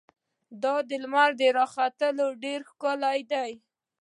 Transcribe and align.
دا 0.63 0.75
د 0.89 0.91
لمر 1.03 1.31
راختل 1.57 2.15
ډېر 2.43 2.59
ښکلی 2.69 3.19
دي. 3.31 3.51